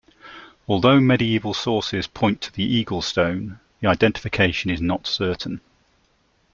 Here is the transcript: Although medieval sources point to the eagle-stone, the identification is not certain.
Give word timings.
Although 0.67 0.99
medieval 0.99 1.53
sources 1.53 2.07
point 2.07 2.41
to 2.41 2.51
the 2.51 2.63
eagle-stone, 2.63 3.59
the 3.81 3.87
identification 3.87 4.71
is 4.71 4.81
not 4.81 5.05
certain. 5.05 5.61